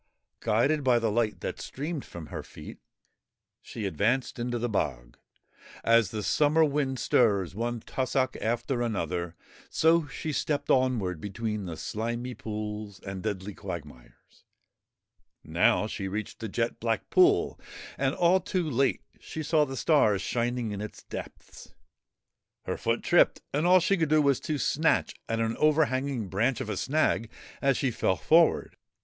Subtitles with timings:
[0.39, 2.79] Guided by the light that streamed from her feet,
[3.61, 5.15] she advanced into the bog.
[5.83, 9.35] As the summer wind stirs one tussock after another,
[9.69, 14.43] so she stepped onward between the slimy ponds and deadly quag mires.
[15.43, 17.59] Now she reached a jet black pool,
[17.95, 21.75] and all too late she saw the stars shining in its depths.
[22.63, 26.59] Her foot tripped and all she could do was to snatch at an overhanging branch
[26.59, 27.29] of a snag
[27.61, 28.77] as she fell forward.